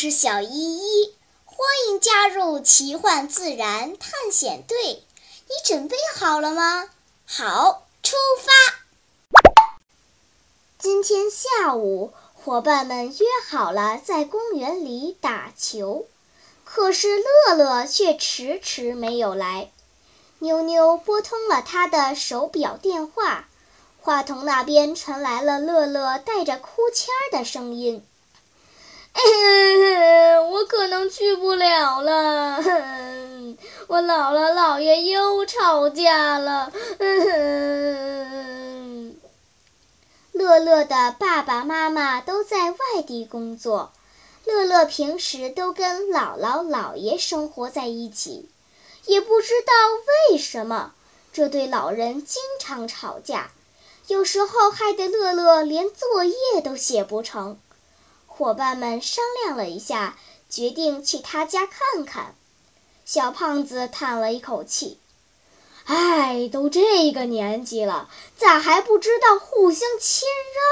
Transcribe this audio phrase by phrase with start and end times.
[0.00, 1.12] 是小依依，
[1.44, 5.02] 欢迎加入奇幻自然探险队。
[5.48, 6.88] 你准备好了吗？
[7.26, 8.52] 好，出发！
[10.78, 16.06] 今天下午，伙伴们约好了在公园里打球，
[16.64, 19.72] 可是乐乐却迟迟没有来。
[20.38, 23.48] 妞妞拨通了他的手表电话，
[24.00, 28.06] 话筒那边传来了乐乐带着哭腔的声音。
[30.50, 32.56] 我可能去不了了，
[33.88, 36.72] 我姥姥姥爷又吵架了。
[40.32, 43.92] 乐乐的爸爸妈妈都在外地工作，
[44.44, 48.48] 乐乐平时都跟姥姥姥爷生活在一起，
[49.06, 49.72] 也不知道
[50.30, 50.94] 为什么
[51.32, 53.50] 这对老人经常吵架，
[54.06, 57.58] 有时候害得乐乐连作业都写不成。
[58.38, 60.16] 伙伴们商量了一下，
[60.48, 62.36] 决定去他家看看。
[63.04, 65.00] 小胖子叹了一口气
[65.86, 70.28] ：“哎，都这个年纪了，咋还不知道互相谦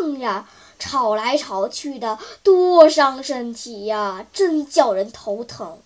[0.00, 0.48] 让呀？
[0.78, 4.24] 吵来吵去的，多伤身体呀！
[4.32, 5.80] 真叫人头疼。”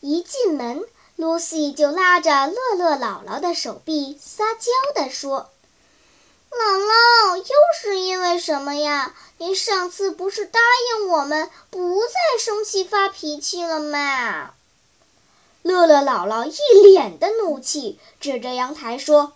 [0.00, 0.82] 一进门，
[1.16, 5.50] 露西就拉着乐乐姥姥的手臂，撒娇地说。
[6.50, 7.44] 姥姥，又
[7.80, 9.14] 是因为什么呀？
[9.36, 10.58] 您上次不是答
[10.98, 14.52] 应我们不再生气发脾气了吗？
[15.62, 19.34] 乐乐姥姥一脸的怒气，指着阳台说：“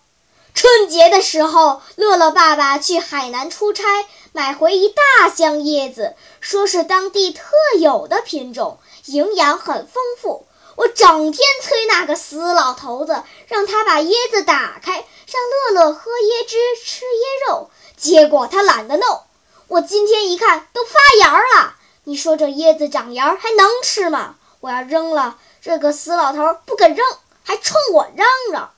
[0.55, 3.83] 春节的时候，乐乐爸爸去海南出差，
[4.31, 7.43] 买回一大箱椰子，说是当地特
[7.77, 10.47] 有的品种，营养很丰富。
[10.75, 19.23] 我整天催那个死老头子，让他把椰子打开。”让乐乐喝椰汁吃椰肉，结果他懒得弄。
[19.67, 21.75] 我今天一看，都发芽了。
[22.03, 24.35] 你说这椰子长芽还能吃吗？
[24.59, 25.39] 我要扔了。
[25.59, 27.03] 这个死老头不肯扔，
[27.43, 28.73] 还冲我嚷嚷。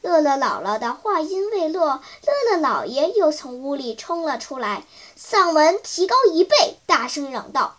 [0.00, 4.84] 乐乐姥姥的话音未落，乐乐姥爷又从屋里冲了出来，
[5.18, 7.76] 嗓门提高一倍，大声嚷道：“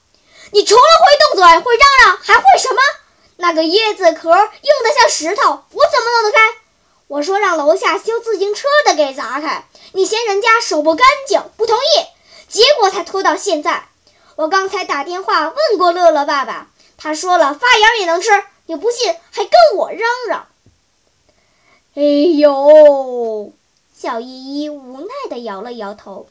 [0.54, 2.82] 你除了会动嘴、会嚷嚷，还会什么？
[3.38, 6.58] 那个椰子壳硬得像石头，我怎么弄得开？”
[7.08, 12.06] 我说让楼下修自行车的给砸开，你嫌人家手不干净，不同意，
[12.48, 13.88] 结果才拖到现在。
[14.36, 20.48] 我刚才打电话问过乐乐爸爸，他说了发芽也能吃，你不信还跟我嚷嚷。
[21.94, 23.54] 哎呦，
[23.96, 26.28] 小依依无奈地摇了摇头。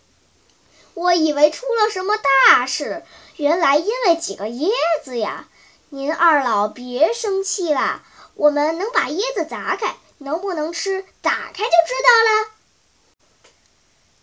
[0.94, 2.16] 我以为出了什么
[2.48, 3.04] 大事，
[3.36, 4.70] 原来因为几个椰
[5.04, 5.46] 子呀。
[5.90, 8.02] 您二老别生气啦，
[8.34, 9.94] 我们能把椰子砸开。
[10.24, 11.04] 能不能吃？
[11.22, 12.50] 打开就知道了。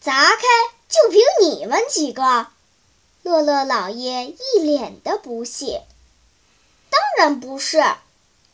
[0.02, 0.42] 砸开
[0.90, 2.48] 就凭你们几个？
[3.24, 5.84] 乐乐老爷一脸的不屑。
[6.90, 7.82] 当然不是。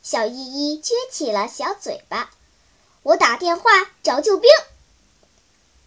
[0.02, 0.36] 小依
[0.74, 2.30] 依撅起了小嘴巴。
[3.02, 3.70] 我打电话
[4.02, 4.50] 找救兵。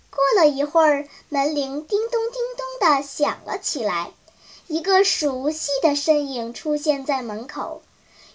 [0.10, 4.12] 过了一会儿，门铃叮咚叮咚的响了起来，
[4.68, 7.82] 一个熟悉的身影出现在门口，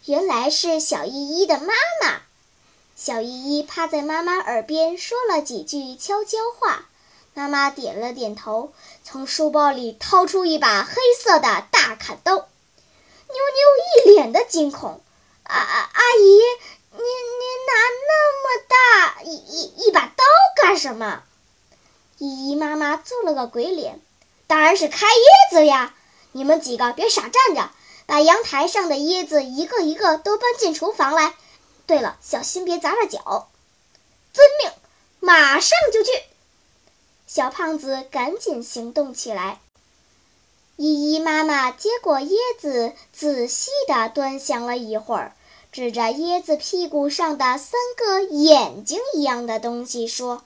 [0.07, 2.23] 原来是小依依的妈妈。
[2.99, 6.87] 小依依趴在妈妈耳边说了几句悄悄话，
[7.35, 8.73] 妈妈点了点头，
[9.05, 12.35] 从书包里掏出一把黑色的大砍刀。
[12.35, 12.47] 妞
[13.29, 15.03] 妞一脸的惊恐
[15.45, 16.41] ：“啊啊，阿姨，
[16.93, 17.75] 您您拿
[18.09, 20.25] 那么大一一一把刀
[20.57, 21.23] 干什么？”
[22.17, 24.01] 依依妈妈做了个鬼脸
[24.49, 25.95] ：“当然是开椰子呀！
[26.33, 27.71] 你们几个别傻站着，
[28.07, 31.35] 把阳台上的椰子一个一个都搬进厨房来。”
[31.87, 33.49] 对了，小心别砸着脚。
[34.33, 34.73] 遵命，
[35.21, 36.11] 马上就去。
[37.27, 39.61] 小胖子赶紧行动起来。
[40.77, 45.35] 依依妈妈接过椰子，仔细地端详了一会儿，
[45.73, 50.45] 指着椰子屁股上的三个眼睛一样的东西说：“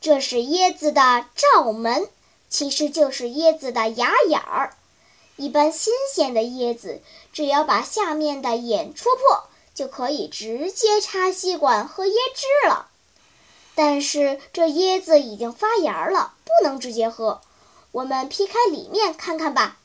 [0.00, 2.08] 这是椰子的罩门，
[2.48, 4.74] 其实就是椰子的牙眼儿。
[5.36, 7.00] 一般新鲜的椰子，
[7.32, 12.88] 只要把下面的眼戳破。”就可以直接插吸管喝椰汁了，
[13.74, 17.40] 但是这椰子已经发芽了，不能直接喝。
[17.92, 19.78] 我们劈开里面看看吧。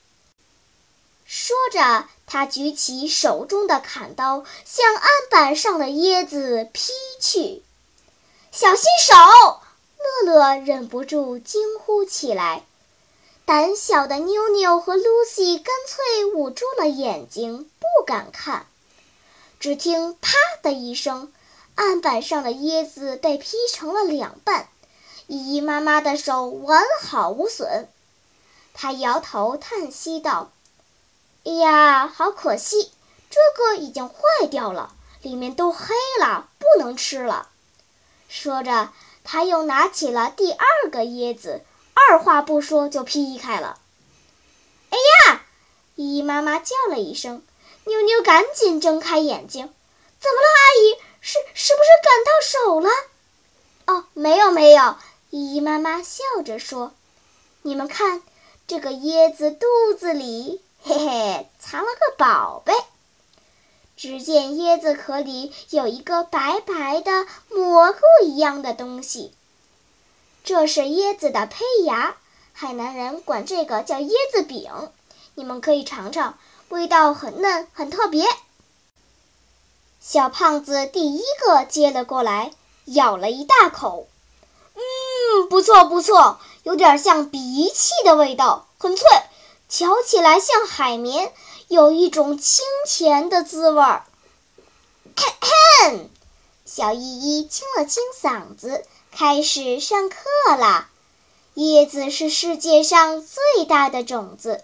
[1.25, 7.63] 说着，他举起手中的砍刀，向案板上的椰子劈去。
[8.51, 9.13] 小心手！
[10.25, 12.63] 乐乐忍不住惊呼起来。
[13.45, 18.67] 胆小的妞妞和露西干脆捂住了眼睛，不敢看。
[19.59, 21.33] 只听“啪”的一声，
[21.75, 24.69] 案板上的椰子被劈成了两半，
[25.25, 27.89] 依依妈妈的手完好无损。
[28.73, 30.51] 她摇头叹息道
[31.43, 32.91] ：“哎呀，好可惜，
[33.29, 34.15] 这个已经坏
[34.51, 34.93] 掉了，
[35.23, 37.49] 里面都黑了，不能吃了。”
[38.29, 38.91] 说着，
[39.23, 41.63] 他又拿起了第二个椰子，
[41.93, 43.79] 二话不说就劈开了。
[44.91, 45.41] “哎呀！”
[45.95, 47.41] 依依妈妈叫了一声，
[47.87, 49.73] 妞妞赶紧睁开眼睛
[50.19, 51.01] ：“怎么了，阿姨？
[51.21, 52.89] 是是不是感到手了
[53.87, 54.97] ？”“哦，没有没有。”
[55.31, 56.93] 依依妈妈笑着说
[57.63, 58.21] ：“你们看，
[58.67, 59.65] 这个椰子肚
[59.97, 62.73] 子里，嘿嘿，藏了个宝贝。”
[63.97, 69.33] 只见椰子壳里有一个白白的蘑菇一样的东西，
[70.43, 72.15] 这是椰子的胚芽，
[72.53, 74.71] 海南人管这个叫椰子饼。
[75.33, 76.37] 你们可以尝尝，
[76.69, 78.25] 味道很嫩，很特别。
[80.01, 82.51] 小胖子第一个接了过来，
[82.85, 84.07] 咬了一大口，
[84.75, 89.05] 嗯，不错不错，有点像鼻涕的味道，很脆，
[89.67, 91.33] 嚼起来像海绵。
[91.67, 94.05] 有一种清甜的滋味儿。
[95.15, 96.07] 咳咳，
[96.65, 96.99] 小依
[97.39, 100.17] 依清了清嗓子，开始上课
[100.57, 100.89] 啦。
[101.55, 104.63] 椰子是世界上最大的种子，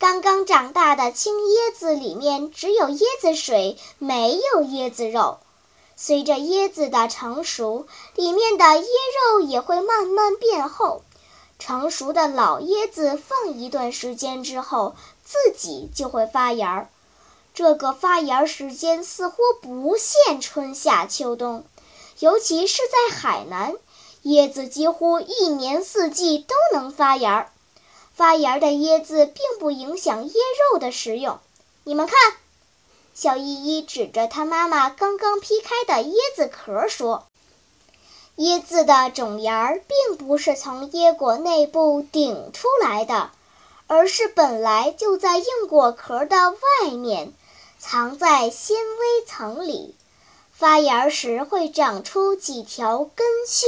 [0.00, 5.40] 刚刚长大的青椰子里面只有椰子水，没有椰子肉。
[5.94, 11.02] 随着椰子的成熟，里面的椰肉也会慢慢变厚。
[11.58, 16.88] 成熟的老椰子放一段时间之后，自己就会发芽儿。
[17.52, 21.62] 这个发芽时间似乎不限春夏秋冬，
[22.20, 23.74] 尤其是在海南，
[24.22, 27.52] 椰子几乎一年四季都能发芽儿。
[28.20, 30.34] 发芽的椰子并不影响椰
[30.72, 31.38] 肉的食用。
[31.84, 32.34] 你们看，
[33.14, 37.24] 小依依指着她妈妈刚刚劈开的椰子壳说。
[38.36, 43.30] 椰子的种芽儿并不是从椰果内部顶出来的，
[43.86, 47.32] 而是本来就在硬果壳的外面，
[47.78, 49.94] 藏在纤维层里。
[50.52, 53.66] 发芽时会长出几条根须，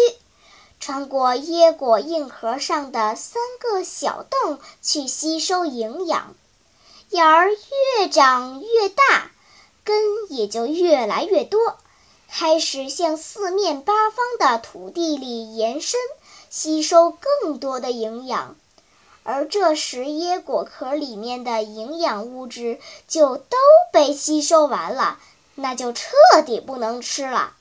[0.82, 6.34] 穿过椰果硬壳上的三个小洞去吸收营养。
[7.11, 9.31] 芽儿越长越大，
[9.84, 11.76] 根也就越来越多。
[12.29, 16.00] 开始向四面八方的土地里延伸，
[16.50, 18.56] 吸收更多的营养，
[19.23, 23.56] 而这时椰果壳里面的营养物质就都
[23.93, 25.20] 被吸收完了，
[25.55, 26.11] 那就彻
[26.44, 27.52] 底不能吃了。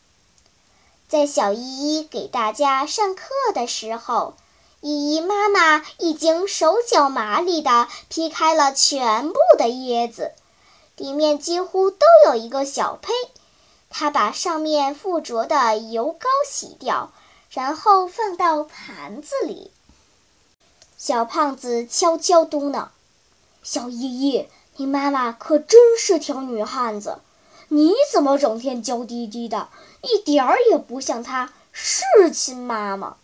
[1.12, 4.34] 在小依依给大家上课的时候，
[4.80, 10.32] 依依妈妈已经手脚麻利地劈开了全部的椰子，
[10.96, 13.12] 里面几乎都有一个小胚。
[13.90, 17.12] 她把上面附着的油膏洗掉，
[17.50, 19.70] 然后放到盘子里。
[20.98, 22.88] 小胖子悄悄嘟囔
[23.64, 24.48] ：“小依依，
[24.78, 27.18] 你妈妈可真是条女汉子，
[27.74, 29.70] 你怎么整天娇滴滴的，
[30.02, 33.16] 一点儿也不像她，是亲妈吗？”“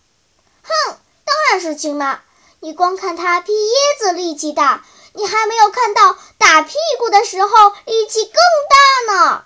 [0.64, 2.22] 哼，当然是亲妈。
[2.62, 7.50] 你光看她劈椰子力气大，你还没有看到打屁股的时候
[7.84, 9.44] 力气更大呢。”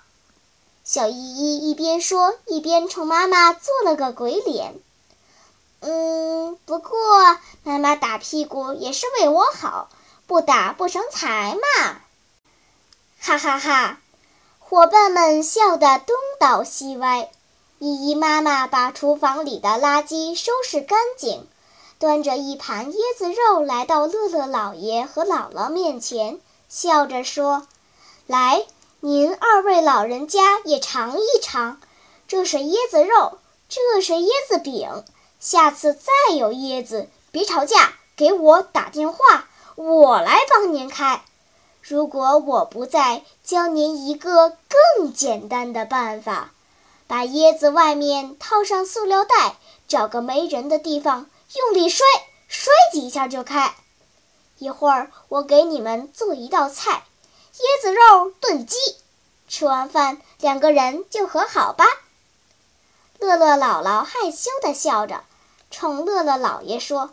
[0.84, 4.80] 小依依一边说，一边冲妈妈做了个鬼脸。
[5.80, 9.88] 嗯，不过妈妈打屁股也是为我好，
[10.28, 12.00] 不打不成才嘛！
[13.18, 13.98] 哈哈哈，
[14.72, 17.28] 伙伴们笑得东倒西歪。
[17.78, 21.46] 依依妈妈把厨房里的垃圾收拾干净，
[21.98, 27.66] 端着一盘椰子肉来到乐乐姥爷和姥姥面前，笑着说
[28.26, 28.64] ：“来。”
[29.00, 31.78] 您二位老人家也尝一尝，
[32.26, 35.04] 这是椰子肉，这是椰子饼。
[35.38, 41.22] 下次再有椰子，别吵架，给我打电话，我来帮您开。
[41.82, 44.56] 如果我不在，教您一个
[44.96, 46.52] 更简单的办法：
[47.06, 49.56] 把椰子外面套上塑料袋，
[49.88, 52.06] 找个没人的地方，用力摔，
[52.46, 53.74] 摔几下就开。
[54.58, 57.04] 一会儿我给你们做一道菜。
[57.54, 58.76] 椰子肉炖鸡，
[59.48, 61.84] 吃完饭两个人就和好吧。
[63.18, 65.24] 乐乐姥姥害羞地笑着，
[65.70, 67.10] 冲乐乐姥爷说：“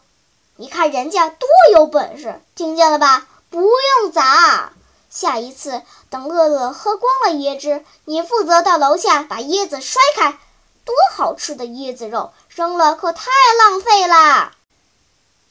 [0.57, 3.27] 你看人家多有本事，听见了吧？
[3.49, 4.73] 不用砸。
[5.09, 10.39] 下一次等乐乐喝光了椰汁，你负责到楼下把椰子摔开。
[10.85, 14.53] 多好吃的椰子肉，扔了可太浪费啦！”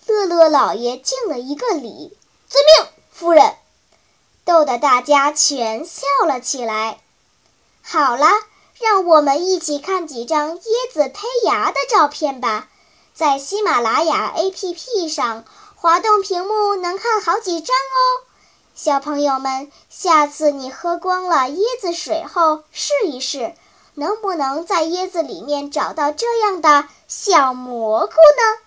[0.06, 2.16] 乐乐姥爷敬了一个礼
[2.48, 3.56] ：“遵命，夫人。”
[4.44, 7.00] 逗得大家全笑了起来。
[7.82, 8.26] 好了，
[8.80, 12.68] 让我们一起看几张椰子胚芽的照片吧。
[13.12, 18.27] 在喜马拉雅 APP 上滑动屏幕能看好几张哦。
[18.80, 23.56] 小朋友们，下次你喝光了椰子水后，试一试，
[23.94, 28.58] 能不能在椰子里面找到这样的小蘑菇呢？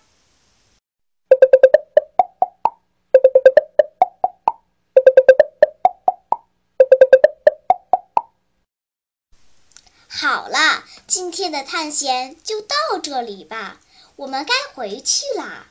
[10.09, 13.79] 好了，今天的探险就到这里吧，
[14.17, 15.70] 我们该回去啦。